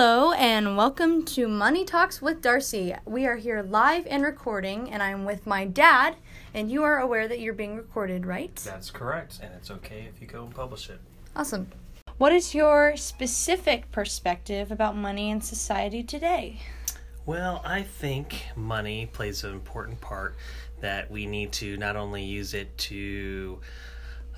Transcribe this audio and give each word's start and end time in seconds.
Hello, 0.00 0.30
and 0.34 0.76
welcome 0.76 1.24
to 1.24 1.48
Money 1.48 1.84
Talks 1.84 2.22
with 2.22 2.40
Darcy. 2.40 2.94
We 3.04 3.26
are 3.26 3.34
here 3.34 3.64
live 3.64 4.06
and 4.08 4.22
recording, 4.22 4.92
and 4.92 5.02
I'm 5.02 5.24
with 5.24 5.44
my 5.44 5.64
dad, 5.64 6.14
and 6.54 6.70
you 6.70 6.84
are 6.84 7.00
aware 7.00 7.26
that 7.26 7.40
you're 7.40 7.52
being 7.52 7.74
recorded, 7.74 8.24
right? 8.24 8.54
That's 8.64 8.92
correct, 8.92 9.40
and 9.42 9.52
it's 9.54 9.72
okay 9.72 10.08
if 10.08 10.20
you 10.20 10.28
go 10.28 10.44
and 10.44 10.54
publish 10.54 10.88
it. 10.88 11.00
Awesome. 11.34 11.66
What 12.16 12.32
is 12.32 12.54
your 12.54 12.96
specific 12.96 13.90
perspective 13.90 14.70
about 14.70 14.94
money 14.94 15.30
in 15.30 15.40
society 15.40 16.04
today? 16.04 16.60
Well, 17.26 17.60
I 17.64 17.82
think 17.82 18.44
money 18.54 19.06
plays 19.06 19.42
an 19.42 19.50
important 19.50 20.00
part 20.00 20.36
that 20.80 21.10
we 21.10 21.26
need 21.26 21.50
to 21.54 21.76
not 21.76 21.96
only 21.96 22.22
use 22.22 22.54
it 22.54 22.78
to 22.78 23.58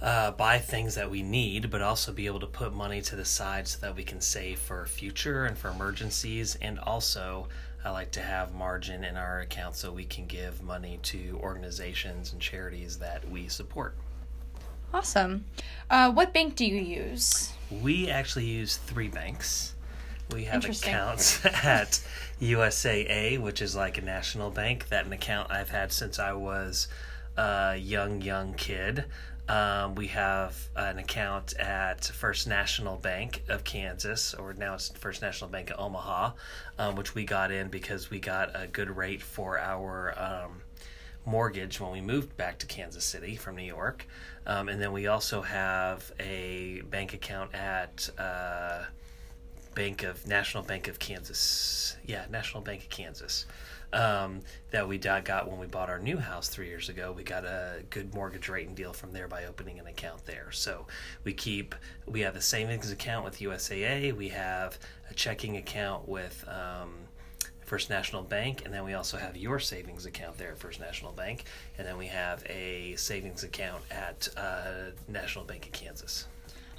uh, 0.00 0.30
buy 0.32 0.58
things 0.58 0.94
that 0.94 1.10
we 1.10 1.22
need, 1.22 1.70
but 1.70 1.82
also 1.82 2.12
be 2.12 2.26
able 2.26 2.40
to 2.40 2.46
put 2.46 2.72
money 2.72 3.00
to 3.02 3.16
the 3.16 3.24
side 3.24 3.66
so 3.66 3.78
that 3.80 3.96
we 3.96 4.04
can 4.04 4.20
save 4.20 4.58
for 4.58 4.86
future 4.86 5.44
and 5.44 5.58
for 5.58 5.68
emergencies. 5.68 6.56
And 6.60 6.78
also, 6.78 7.48
I 7.84 7.90
like 7.90 8.10
to 8.12 8.20
have 8.20 8.54
margin 8.54 9.04
in 9.04 9.16
our 9.16 9.40
account 9.40 9.76
so 9.76 9.92
we 9.92 10.04
can 10.04 10.26
give 10.26 10.62
money 10.62 10.98
to 11.04 11.38
organizations 11.42 12.32
and 12.32 12.40
charities 12.40 12.98
that 12.98 13.28
we 13.28 13.48
support. 13.48 13.94
Awesome. 14.92 15.44
Uh, 15.90 16.10
what 16.10 16.32
bank 16.32 16.56
do 16.56 16.64
you 16.64 16.80
use? 16.80 17.52
We 17.70 18.08
actually 18.08 18.46
use 18.46 18.76
three 18.76 19.08
banks. 19.08 19.74
We 20.32 20.44
have 20.44 20.64
accounts 20.64 21.44
at 21.64 22.00
USAA, 22.40 23.38
which 23.40 23.60
is 23.60 23.74
like 23.74 23.98
a 23.98 24.02
national 24.02 24.50
bank. 24.50 24.88
That 24.88 25.06
an 25.06 25.12
account 25.12 25.50
I've 25.50 25.70
had 25.70 25.92
since 25.92 26.18
I 26.18 26.32
was 26.32 26.88
a 27.36 27.76
young, 27.76 28.20
young 28.22 28.54
kid. 28.54 29.04
Um, 29.48 29.94
we 29.94 30.08
have 30.08 30.68
an 30.76 30.98
account 30.98 31.54
at 31.58 32.04
First 32.04 32.46
National 32.46 32.96
Bank 32.96 33.44
of 33.48 33.64
Kansas, 33.64 34.34
or 34.34 34.52
now 34.52 34.74
it's 34.74 34.90
First 34.90 35.22
National 35.22 35.48
Bank 35.48 35.70
of 35.70 35.80
Omaha, 35.80 36.32
um, 36.78 36.96
which 36.96 37.14
we 37.14 37.24
got 37.24 37.50
in 37.50 37.68
because 37.68 38.10
we 38.10 38.20
got 38.20 38.50
a 38.54 38.66
good 38.66 38.94
rate 38.94 39.22
for 39.22 39.58
our 39.58 40.14
um, 40.18 40.60
mortgage 41.24 41.80
when 41.80 41.92
we 41.92 42.02
moved 42.02 42.36
back 42.36 42.58
to 42.58 42.66
Kansas 42.66 43.04
City 43.04 43.36
from 43.36 43.56
New 43.56 43.62
York. 43.62 44.06
Um, 44.46 44.68
and 44.68 44.80
then 44.82 44.92
we 44.92 45.06
also 45.06 45.40
have 45.40 46.12
a 46.20 46.82
bank 46.90 47.14
account 47.14 47.54
at 47.54 48.10
uh, 48.18 48.84
Bank 49.78 50.02
of 50.02 50.26
National 50.26 50.64
Bank 50.64 50.88
of 50.88 50.98
Kansas. 50.98 51.96
Yeah, 52.04 52.24
National 52.32 52.64
Bank 52.64 52.82
of 52.82 52.88
Kansas 52.88 53.46
um, 53.92 54.40
that 54.72 54.88
we 54.88 54.98
got 54.98 55.48
when 55.48 55.60
we 55.60 55.68
bought 55.68 55.88
our 55.88 56.00
new 56.00 56.18
house 56.18 56.48
three 56.48 56.66
years 56.66 56.88
ago. 56.88 57.12
We 57.12 57.22
got 57.22 57.44
a 57.44 57.84
good 57.88 58.12
mortgage 58.12 58.48
rate 58.48 58.66
and 58.66 58.76
deal 58.76 58.92
from 58.92 59.12
there 59.12 59.28
by 59.28 59.44
opening 59.44 59.78
an 59.78 59.86
account 59.86 60.26
there. 60.26 60.50
So 60.50 60.88
we 61.22 61.32
keep 61.32 61.76
we 62.06 62.22
have 62.22 62.34
a 62.34 62.40
savings 62.40 62.90
account 62.90 63.24
with 63.24 63.38
USAA. 63.38 64.16
We 64.16 64.30
have 64.30 64.80
a 65.08 65.14
checking 65.14 65.56
account 65.56 66.08
with. 66.08 66.44
Um, 66.48 66.94
First 67.64 67.90
National 67.90 68.22
Bank, 68.22 68.62
and 68.64 68.72
then 68.72 68.82
we 68.82 68.94
also 68.94 69.18
have 69.18 69.36
your 69.36 69.58
savings 69.58 70.06
account 70.06 70.38
there 70.38 70.52
at 70.52 70.58
First 70.58 70.80
National 70.80 71.12
Bank, 71.12 71.44
and 71.76 71.86
then 71.86 71.98
we 71.98 72.06
have 72.06 72.42
a 72.46 72.94
savings 72.96 73.44
account 73.44 73.82
at 73.90 74.26
uh, 74.38 74.92
National 75.06 75.44
Bank 75.44 75.66
of 75.66 75.72
Kansas. 75.72 76.26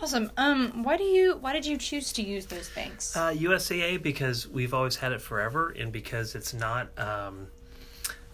Awesome. 0.02 0.32
Um, 0.38 0.84
why 0.84 0.96
do 0.98 1.04
you 1.04 1.38
why 1.42 1.54
did 1.54 1.66
you 1.66 1.78
choose 1.78 2.14
to 2.14 2.22
use 2.22 2.46
those 2.46 2.70
banks? 2.70 3.16
Uh, 3.16 3.32
USAA 3.32 4.02
because 4.02 4.48
we've 4.48 4.74
always 4.74 4.96
had 4.96 5.12
it 5.12 5.22
forever, 5.22 5.70
and 5.78 5.92
because 5.92 6.36
it's 6.36 6.54
not 6.54 6.88
um, 6.98 7.48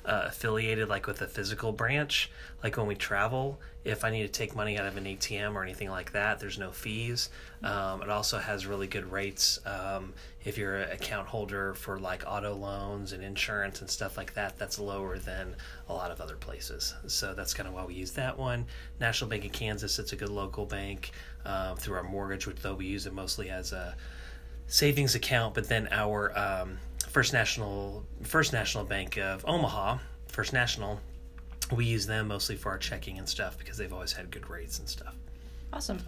uh, 0.06 0.26
affiliated 0.28 0.88
like 0.88 1.08
with 1.08 1.22
a 1.22 1.28
physical 1.28 1.72
branch. 1.72 2.32
Like 2.64 2.78
when 2.78 2.88
we 2.88 2.96
travel, 2.96 3.60
if 3.84 4.04
I 4.04 4.10
need 4.10 4.24
to 4.24 4.28
take 4.28 4.56
money 4.56 4.78
out 4.78 4.86
of 4.86 4.98
an 4.98 5.06
ATM 5.06 5.54
or 5.54 5.64
anything 5.64 5.90
like 5.90 6.12
that, 6.14 6.40
there's 6.40 6.58
no 6.58 6.72
fees. 6.72 7.30
Um, 7.64 8.02
it 8.02 8.10
also 8.10 8.40
has 8.40 8.66
really 8.66 8.88
good 8.88 9.12
rates. 9.12 9.60
Um, 9.66 10.14
if 10.44 10.58
you're 10.58 10.78
an 10.78 10.92
account 10.92 11.28
holder 11.28 11.74
for 11.74 12.00
like 12.00 12.24
auto 12.26 12.56
loans 12.56 13.12
and 13.12 13.24
insurance 13.24 13.82
and 13.82 13.90
stuff 13.90 14.18
like 14.18 14.34
that, 14.34 14.58
that's 14.58 14.80
lower 14.80 15.18
than 15.18 15.56
a 15.90 15.94
lot 15.94 16.12
of 16.12 16.22
other 16.22 16.36
places. 16.36 16.96
So 17.08 17.34
that's 17.34 17.54
kind 17.54 17.68
of 17.68 17.74
why 17.74 17.86
we 17.86 17.94
use 17.94 18.12
that 18.12 18.38
one. 18.38 18.66
National 19.00 19.30
Bank 19.30 19.46
of 19.46 19.52
Kansas, 19.52 20.00
it's 20.00 20.14
a 20.14 20.16
good 20.16 20.30
local 20.30 20.66
bank 20.66 21.12
uh, 21.46 21.76
through 21.76 21.98
our 21.98 22.04
mortgage, 22.04 22.48
which 22.48 22.58
though 22.58 22.76
we 22.76 22.86
use 22.86 23.06
it 23.06 23.14
mostly 23.14 23.50
as 23.50 23.72
a 23.72 23.96
savings 24.68 25.16
account, 25.16 25.54
but 25.54 25.70
then 25.70 25.88
our 25.92 26.38
um, 26.38 26.78
First 27.16 27.32
National 27.32 28.04
First 28.24 28.52
National 28.52 28.84
Bank 28.84 29.18
of 29.18 29.46
Omaha, 29.48 30.00
First 30.28 30.52
National, 30.52 31.00
we 31.74 31.86
use 31.86 32.06
them 32.06 32.28
mostly 32.28 32.58
for 32.58 32.72
our 32.72 32.78
checking 32.78 33.18
and 33.20 33.30
stuff 33.30 33.58
because 33.58 33.78
they've 33.78 33.94
always 33.94 34.12
had 34.12 34.30
good 34.30 34.50
rates 34.50 34.80
and 34.80 34.90
stuff. 34.90 35.16
Awesome. 35.72 36.00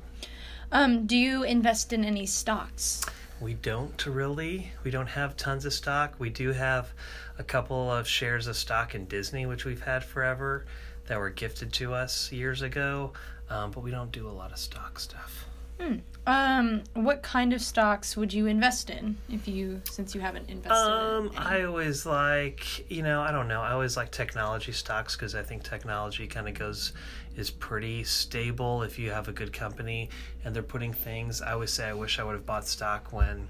Um, 0.74 1.06
do 1.08 1.16
you 1.16 1.44
invest 1.44 1.94
in 1.94 2.04
any 2.04 2.26
stocks? 2.26 3.06
We 3.40 3.54
don't 3.54 4.06
really. 4.06 4.70
We 4.84 4.92
don't 4.92 5.08
have 5.08 5.38
tons 5.38 5.64
of 5.64 5.72
stock. 5.72 6.14
We 6.20 6.30
do 6.30 6.52
have 6.52 6.92
a 7.40 7.44
couple 7.44 7.90
of 7.90 8.06
shares 8.06 8.48
of 8.48 8.58
stock 8.58 8.94
in 8.94 9.06
Disney, 9.06 9.46
which 9.46 9.64
we've 9.64 9.84
had 9.84 10.04
forever, 10.04 10.66
that 11.06 11.18
were 11.18 11.30
gifted 11.30 11.72
to 11.72 11.94
us 11.94 12.34
years 12.34 12.62
ago 12.62 13.14
um, 13.50 13.72
but 13.72 13.82
we 13.82 13.92
don't 13.92 14.12
do 14.12 14.28
a 14.28 14.32
lot 14.32 14.52
of 14.52 14.58
stock 14.58 15.00
stuff. 15.00 15.46
Hmm. 15.80 15.98
Um, 16.26 16.84
what 16.94 17.22
kind 17.24 17.54
of 17.54 17.62
stocks 17.62 18.18
would 18.18 18.34
you 18.34 18.48
invest 18.48 18.90
in 18.90 19.16
if 19.30 19.48
you, 19.48 19.82
since 19.90 20.14
you 20.14 20.20
haven't 20.20 20.50
invested? 20.50 20.92
Um, 20.92 21.28
in 21.28 21.38
I 21.38 21.64
always 21.64 22.06
like, 22.06 22.92
you 22.92 23.02
know, 23.02 23.22
I 23.22 23.32
don't 23.32 23.48
know. 23.48 23.62
I 23.62 23.72
always 23.72 23.96
like 23.96 24.12
technology 24.12 24.74
stocks 24.74 25.16
because 25.16 25.36
I 25.36 25.44
think 25.44 25.64
technology 25.64 26.28
kind 26.28 26.48
of 26.50 26.54
goes 26.54 26.92
is 27.38 27.50
pretty 27.50 28.04
stable 28.04 28.82
if 28.82 28.98
you 28.98 29.12
have 29.12 29.28
a 29.28 29.32
good 29.32 29.54
company 29.54 30.10
and 30.44 30.56
they're 30.56 30.64
putting 30.64 30.92
things. 30.92 31.42
I 31.42 31.54
always 31.54 31.72
say 31.72 31.88
I 31.88 31.94
wish 31.94 32.20
I 32.20 32.24
would 32.24 32.34
have 32.34 32.46
bought 32.46 32.68
stock 32.68 33.14
when 33.14 33.48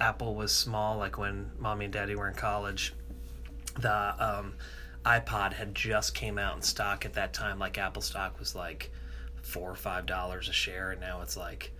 Apple 0.00 0.34
was 0.34 0.52
small, 0.52 0.96
like 0.96 1.18
when 1.18 1.50
mommy 1.58 1.86
and 1.86 1.92
daddy 1.92 2.14
were 2.14 2.28
in 2.28 2.34
college. 2.34 2.94
The 3.78 4.14
um, 4.24 4.54
iPod 5.04 5.54
had 5.54 5.74
just 5.74 6.14
came 6.14 6.38
out 6.38 6.56
in 6.56 6.62
stock 6.62 7.04
at 7.04 7.14
that 7.14 7.34
time. 7.34 7.58
Like 7.58 7.76
Apple 7.76 8.02
stock 8.02 8.38
was 8.38 8.54
like 8.54 8.90
four 9.44 9.70
or 9.70 9.76
five 9.76 10.06
dollars 10.06 10.48
a 10.48 10.52
share, 10.52 10.90
and 10.90 11.00
now 11.00 11.20
it's 11.22 11.36
like 11.36 11.70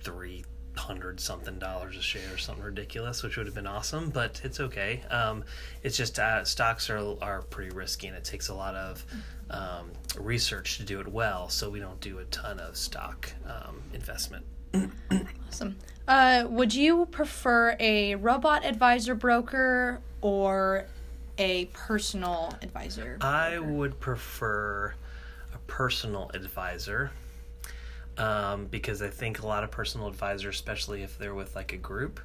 three 0.00 0.44
hundred 0.76 1.18
something 1.18 1.58
dollars 1.58 1.96
a 1.96 2.02
share, 2.02 2.34
or 2.34 2.38
something 2.38 2.64
ridiculous, 2.64 3.22
which 3.22 3.36
would 3.36 3.46
have 3.46 3.54
been 3.54 3.66
awesome. 3.66 4.10
But 4.10 4.40
it's 4.44 4.60
okay. 4.60 5.02
Um, 5.10 5.44
it's 5.82 5.96
just 5.96 6.18
uh, 6.18 6.44
stocks 6.44 6.88
are 6.90 7.16
are 7.22 7.42
pretty 7.42 7.74
risky, 7.74 8.06
and 8.06 8.16
it 8.16 8.24
takes 8.24 8.48
a 8.48 8.54
lot 8.54 8.74
of 8.74 9.04
um, 9.50 9.90
research 10.18 10.78
to 10.78 10.84
do 10.84 11.00
it 11.00 11.08
well. 11.08 11.48
So 11.48 11.70
we 11.70 11.80
don't 11.80 12.00
do 12.00 12.18
a 12.18 12.24
ton 12.26 12.60
of 12.60 12.76
stock 12.76 13.32
um, 13.46 13.82
investment. 13.92 14.44
awesome. 15.48 15.76
Uh, 16.06 16.44
would 16.48 16.74
you 16.74 17.06
prefer 17.06 17.76
a 17.80 18.14
robot 18.16 18.64
advisor 18.64 19.14
broker 19.14 20.00
or 20.20 20.86
a 21.38 21.64
personal 21.66 22.54
advisor? 22.62 23.16
Broker? 23.18 23.26
I 23.26 23.58
would 23.58 23.98
prefer 23.98 24.94
personal 25.66 26.30
advisor 26.34 27.10
um, 28.18 28.66
because 28.66 29.02
I 29.02 29.08
think 29.08 29.42
a 29.42 29.46
lot 29.46 29.64
of 29.64 29.70
personal 29.70 30.08
advisors, 30.08 30.54
especially 30.56 31.02
if 31.02 31.18
they're 31.18 31.34
with 31.34 31.54
like 31.54 31.72
a 31.72 31.76
group, 31.76 32.20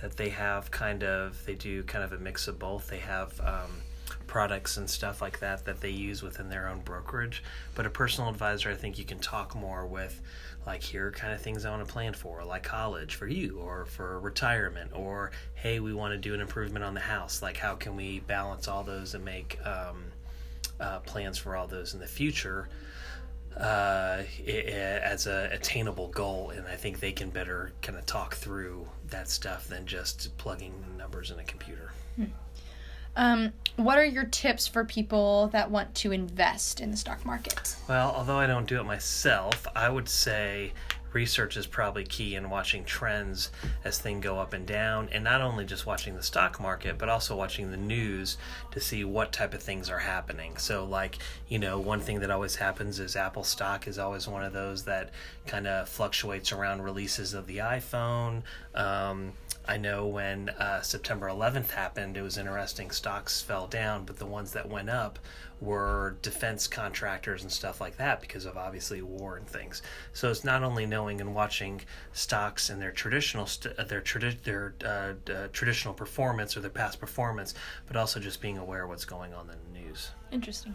that 0.00 0.16
they 0.16 0.30
have 0.30 0.70
kind 0.70 1.02
of 1.02 1.44
they 1.46 1.54
do 1.54 1.82
kind 1.82 2.04
of 2.04 2.12
a 2.12 2.18
mix 2.18 2.48
of 2.48 2.58
both. 2.58 2.88
They 2.88 2.98
have 2.98 3.38
um, 3.40 3.82
products 4.26 4.76
and 4.76 4.88
stuff 4.88 5.20
like 5.20 5.40
that 5.40 5.64
that 5.64 5.80
they 5.80 5.90
use 5.90 6.22
within 6.22 6.48
their 6.48 6.68
own 6.68 6.80
brokerage. 6.80 7.42
But 7.74 7.86
a 7.86 7.90
personal 7.90 8.30
advisor, 8.30 8.70
I 8.70 8.74
think 8.74 8.98
you 8.98 9.04
can 9.04 9.18
talk 9.18 9.54
more 9.54 9.86
with 9.86 10.20
like 10.66 10.82
here 10.82 11.12
kind 11.12 11.32
of 11.32 11.40
things 11.40 11.64
I 11.64 11.70
want 11.70 11.86
to 11.86 11.92
plan 11.92 12.12
for, 12.12 12.44
like 12.44 12.64
college 12.64 13.14
for 13.14 13.26
you, 13.26 13.58
or 13.60 13.84
for 13.84 14.18
retirement, 14.20 14.90
or 14.94 15.30
hey, 15.54 15.80
we 15.80 15.94
want 15.94 16.12
to 16.12 16.18
do 16.18 16.34
an 16.34 16.40
improvement 16.40 16.84
on 16.84 16.94
the 16.94 17.00
house. 17.00 17.42
Like 17.42 17.56
how 17.56 17.74
can 17.74 17.94
we 17.94 18.20
balance 18.20 18.68
all 18.68 18.82
those 18.82 19.14
and 19.14 19.24
make 19.24 19.58
um, 19.64 20.04
uh, 20.80 21.00
plans 21.00 21.38
for 21.38 21.56
all 21.56 21.66
those 21.66 21.94
in 21.94 22.00
the 22.00 22.06
future 22.06 22.68
uh, 23.56 24.22
it, 24.44 24.66
as 24.68 25.26
a 25.26 25.48
attainable 25.52 26.08
goal, 26.08 26.50
and 26.50 26.66
I 26.66 26.76
think 26.76 27.00
they 27.00 27.12
can 27.12 27.30
better 27.30 27.72
kind 27.82 27.98
of 27.98 28.04
talk 28.06 28.34
through 28.34 28.86
that 29.08 29.28
stuff 29.28 29.66
than 29.66 29.86
just 29.86 30.36
plugging 30.36 30.74
numbers 30.98 31.30
in 31.30 31.38
a 31.38 31.44
computer. 31.44 31.90
Hmm. 32.16 32.24
Um, 33.16 33.52
what 33.76 33.96
are 33.96 34.04
your 34.04 34.24
tips 34.24 34.66
for 34.66 34.84
people 34.84 35.48
that 35.48 35.70
want 35.70 35.94
to 35.96 36.12
invest 36.12 36.80
in 36.80 36.90
the 36.90 36.98
stock 36.98 37.24
market? 37.24 37.76
Well, 37.88 38.12
although 38.14 38.38
I 38.38 38.46
don't 38.46 38.66
do 38.66 38.78
it 38.78 38.84
myself, 38.84 39.66
I 39.74 39.88
would 39.88 40.08
say 40.08 40.72
research 41.12 41.56
is 41.56 41.66
probably 41.66 42.04
key 42.04 42.34
in 42.34 42.50
watching 42.50 42.84
trends 42.84 43.50
as 43.84 43.98
things 43.98 44.22
go 44.22 44.38
up 44.38 44.52
and 44.52 44.66
down, 44.66 45.08
and 45.12 45.24
not 45.24 45.40
only 45.40 45.64
just 45.64 45.86
watching 45.86 46.14
the 46.14 46.22
stock 46.22 46.60
market, 46.60 46.98
but 46.98 47.08
also 47.08 47.36
watching 47.36 47.70
the 47.70 47.76
news 47.76 48.36
to 48.70 48.80
see 48.80 49.04
what 49.04 49.32
type 49.32 49.54
of 49.54 49.62
things 49.62 49.88
are 49.88 49.98
happening. 49.98 50.56
So, 50.56 50.84
like, 50.84 51.18
you 51.48 51.58
know, 51.58 51.78
one 51.78 52.00
thing 52.00 52.20
that 52.20 52.30
always 52.30 52.56
happens 52.56 53.00
is 53.00 53.16
Apple 53.16 53.44
stock 53.44 53.86
is 53.88 53.98
always 53.98 54.28
one 54.28 54.44
of 54.44 54.52
those 54.52 54.84
that 54.84 55.10
kind 55.46 55.66
of 55.66 55.88
fluctuates 55.88 56.52
around 56.52 56.82
releases 56.82 57.34
of 57.34 57.46
the 57.46 57.58
iPhone. 57.58 58.42
Um, 58.74 59.32
I 59.68 59.76
know 59.76 60.06
when 60.06 60.50
uh, 60.50 60.80
September 60.82 61.28
11th 61.28 61.70
happened, 61.70 62.16
it 62.16 62.22
was 62.22 62.38
interesting. 62.38 62.90
Stocks 62.90 63.42
fell 63.42 63.66
down, 63.66 64.04
but 64.04 64.16
the 64.16 64.26
ones 64.26 64.52
that 64.52 64.68
went 64.68 64.88
up 64.88 65.18
were 65.60 66.16
defense 66.22 66.68
contractors 66.68 67.42
and 67.42 67.50
stuff 67.50 67.80
like 67.80 67.96
that 67.96 68.20
because 68.20 68.44
of 68.44 68.56
obviously 68.56 69.02
war 69.02 69.36
and 69.36 69.46
things. 69.46 69.82
So 70.12 70.30
it's 70.30 70.44
not 70.44 70.62
only 70.62 70.86
knowing 70.86 71.20
and 71.20 71.34
watching 71.34 71.80
stocks 72.12 72.70
and 72.70 72.80
their 72.80 72.92
traditional 72.92 73.46
st- 73.46 73.76
uh, 73.76 73.84
their 73.84 74.02
tradi- 74.02 74.42
their 74.42 74.74
uh, 74.84 75.32
uh, 75.32 75.48
traditional 75.52 75.94
performance 75.94 76.56
or 76.56 76.60
their 76.60 76.70
past 76.70 77.00
performance, 77.00 77.54
but 77.86 77.96
also 77.96 78.20
just 78.20 78.40
being 78.40 78.58
aware 78.58 78.84
of 78.84 78.90
what's 78.90 79.04
going 79.04 79.34
on 79.34 79.50
in 79.50 79.56
the 79.72 79.80
news. 79.80 80.10
Interesting. 80.30 80.74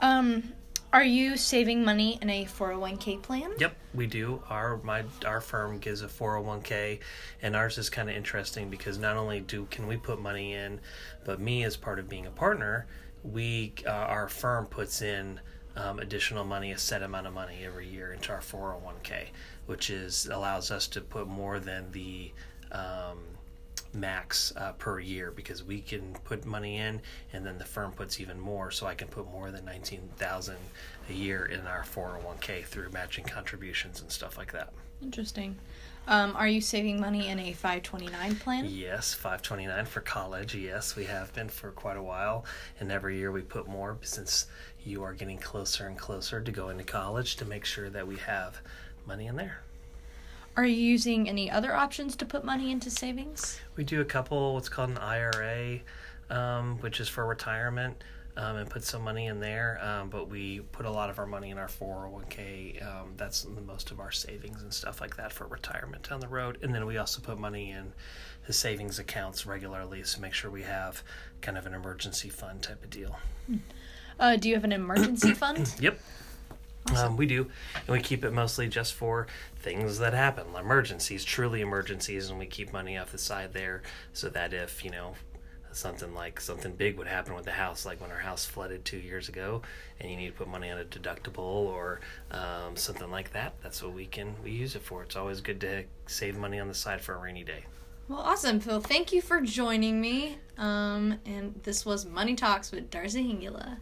Um, 0.00 0.52
are 0.94 1.02
you 1.02 1.36
saving 1.36 1.84
money 1.84 2.20
in 2.22 2.30
a 2.30 2.44
401k 2.44 3.20
plan? 3.20 3.50
Yep, 3.58 3.76
we 3.94 4.06
do. 4.06 4.40
Our 4.48 4.80
my 4.84 5.02
our 5.26 5.40
firm 5.40 5.78
gives 5.78 6.02
a 6.02 6.06
401k 6.06 7.00
and 7.42 7.56
ours 7.56 7.78
is 7.78 7.90
kind 7.90 8.08
of 8.08 8.14
interesting 8.14 8.70
because 8.70 8.96
not 8.96 9.16
only 9.16 9.40
do 9.40 9.66
can 9.72 9.88
we 9.88 9.96
put 9.96 10.22
money 10.22 10.52
in, 10.52 10.80
but 11.24 11.40
me 11.40 11.64
as 11.64 11.76
part 11.76 11.98
of 11.98 12.08
being 12.08 12.26
a 12.26 12.30
partner, 12.30 12.86
we 13.24 13.74
uh, 13.84 13.90
our 13.90 14.28
firm 14.28 14.66
puts 14.66 15.02
in 15.02 15.40
um, 15.74 15.98
additional 15.98 16.44
money, 16.44 16.70
a 16.70 16.78
set 16.78 17.02
amount 17.02 17.26
of 17.26 17.34
money 17.34 17.62
every 17.64 17.88
year 17.88 18.12
into 18.12 18.30
our 18.30 18.38
401k, 18.38 19.26
which 19.66 19.90
is 19.90 20.26
allows 20.26 20.70
us 20.70 20.86
to 20.86 21.00
put 21.00 21.26
more 21.26 21.58
than 21.58 21.90
the 21.90 22.30
um, 22.70 23.18
max 23.94 24.52
uh, 24.56 24.72
per 24.72 24.98
year 25.00 25.30
because 25.30 25.62
we 25.62 25.80
can 25.80 26.14
put 26.24 26.44
money 26.44 26.78
in 26.78 27.00
and 27.32 27.44
then 27.46 27.58
the 27.58 27.64
firm 27.64 27.92
puts 27.92 28.20
even 28.20 28.38
more. 28.38 28.70
So 28.70 28.86
i 28.86 28.94
can 28.94 29.08
put 29.08 29.30
more 29.30 29.50
than 29.50 29.64
19000 29.64 30.56
a 31.08 31.12
year 31.12 31.46
in 31.46 31.66
our 31.66 31.82
401k 31.82 32.64
through 32.64 32.90
matching 32.90 33.24
contributions 33.24 34.00
and 34.00 34.10
stuff 34.10 34.38
like 34.38 34.52
that. 34.52 34.72
Interesting. 35.02 35.56
Um, 36.06 36.36
are 36.36 36.48
you 36.48 36.60
saving 36.60 37.00
money 37.00 37.28
in 37.28 37.38
a 37.38 37.52
529 37.52 38.36
plan? 38.36 38.66
Yes 38.68 39.14
529 39.14 39.86
for 39.86 40.00
college. 40.00 40.54
Yes 40.54 40.96
we 40.96 41.04
have 41.04 41.32
been 41.34 41.48
for 41.48 41.70
quite 41.70 41.96
a 41.96 42.02
while. 42.02 42.44
And 42.80 42.92
every 42.92 43.18
year 43.18 43.32
we 43.32 43.42
put 43.42 43.66
more 43.68 43.96
since 44.02 44.46
you 44.84 45.02
are 45.02 45.14
getting 45.14 45.38
closer 45.38 45.86
and 45.86 45.98
closer 45.98 46.40
to 46.40 46.52
going 46.52 46.78
to 46.78 46.84
college 46.84 47.36
to 47.36 47.44
make 47.44 47.64
sure 47.64 47.88
that 47.90 48.06
we 48.06 48.16
have 48.16 48.60
money 49.06 49.26
in 49.26 49.36
there 49.36 49.60
are 50.56 50.64
you 50.64 50.76
using 50.76 51.28
any 51.28 51.50
other 51.50 51.74
options 51.74 52.16
to 52.16 52.24
put 52.24 52.44
money 52.44 52.70
into 52.70 52.90
savings? 52.90 53.58
We 53.76 53.84
do 53.84 54.00
a 54.00 54.04
couple, 54.04 54.54
what's 54.54 54.68
called 54.68 54.90
an 54.90 54.98
IRA, 54.98 55.80
um, 56.30 56.78
which 56.78 57.00
is 57.00 57.08
for 57.08 57.26
retirement, 57.26 58.02
um, 58.36 58.56
and 58.56 58.70
put 58.70 58.84
some 58.84 59.02
money 59.02 59.26
in 59.26 59.40
there. 59.40 59.78
Um, 59.82 60.10
but 60.10 60.28
we 60.28 60.60
put 60.72 60.86
a 60.86 60.90
lot 60.90 61.10
of 61.10 61.18
our 61.18 61.26
money 61.26 61.50
in 61.50 61.58
our 61.58 61.66
401k. 61.66 62.84
Um, 62.86 63.12
that's 63.16 63.42
the 63.42 63.60
most 63.60 63.90
of 63.90 63.98
our 64.00 64.10
savings 64.12 64.62
and 64.62 64.72
stuff 64.72 65.00
like 65.00 65.16
that 65.16 65.32
for 65.32 65.46
retirement 65.46 66.08
down 66.08 66.20
the 66.20 66.28
road. 66.28 66.58
And 66.62 66.74
then 66.74 66.86
we 66.86 66.98
also 66.98 67.20
put 67.20 67.38
money 67.38 67.70
in 67.70 67.92
the 68.46 68.52
savings 68.52 68.98
accounts 68.98 69.46
regularly 69.46 70.02
to 70.02 70.20
make 70.20 70.34
sure 70.34 70.50
we 70.50 70.62
have 70.62 71.02
kind 71.40 71.58
of 71.58 71.66
an 71.66 71.74
emergency 71.74 72.28
fund 72.28 72.62
type 72.62 72.82
of 72.84 72.90
deal. 72.90 73.18
Uh, 74.20 74.36
do 74.36 74.48
you 74.48 74.54
have 74.54 74.64
an 74.64 74.72
emergency 74.72 75.32
fund? 75.34 75.74
yep. 75.80 75.98
Awesome. 76.90 77.12
Um, 77.12 77.16
we 77.16 77.26
do, 77.26 77.50
and 77.74 77.88
we 77.88 78.00
keep 78.00 78.24
it 78.24 78.32
mostly 78.32 78.68
just 78.68 78.94
for 78.94 79.26
things 79.56 79.98
that 79.98 80.12
happen, 80.12 80.46
emergencies, 80.58 81.24
truly 81.24 81.62
emergencies, 81.62 82.28
and 82.28 82.38
we 82.38 82.46
keep 82.46 82.72
money 82.72 82.98
off 82.98 83.10
the 83.12 83.18
side 83.18 83.54
there 83.54 83.82
so 84.12 84.28
that 84.28 84.52
if 84.52 84.84
you 84.84 84.90
know 84.90 85.14
something 85.72 86.14
like 86.14 86.40
something 86.40 86.72
big 86.72 86.96
would 86.98 87.06
happen 87.06 87.34
with 87.34 87.44
the 87.44 87.52
house, 87.52 87.86
like 87.86 88.00
when 88.00 88.10
our 88.10 88.18
house 88.18 88.44
flooded 88.44 88.84
two 88.84 88.98
years 88.98 89.28
ago, 89.28 89.62
and 90.00 90.10
you 90.10 90.16
need 90.16 90.28
to 90.28 90.32
put 90.32 90.48
money 90.48 90.70
on 90.70 90.78
a 90.78 90.84
deductible 90.84 91.38
or 91.38 92.00
um, 92.30 92.76
something 92.76 93.10
like 93.10 93.32
that, 93.32 93.54
that's 93.62 93.82
what 93.82 93.92
we 93.92 94.06
can 94.06 94.34
we 94.44 94.50
use 94.50 94.76
it 94.76 94.82
for. 94.82 95.02
It's 95.02 95.16
always 95.16 95.40
good 95.40 95.60
to 95.62 95.84
save 96.06 96.36
money 96.36 96.60
on 96.60 96.68
the 96.68 96.74
side 96.74 97.00
for 97.00 97.14
a 97.14 97.18
rainy 97.18 97.44
day. 97.44 97.64
Well, 98.08 98.18
awesome, 98.18 98.60
Phil. 98.60 98.80
Thank 98.80 99.12
you 99.12 99.22
for 99.22 99.40
joining 99.40 100.00
me. 100.00 100.36
Um, 100.58 101.18
and 101.24 101.58
this 101.62 101.86
was 101.86 102.04
Money 102.04 102.34
Talks 102.34 102.70
with 102.70 102.90
Darcy 102.90 103.24
Hingula. 103.24 103.78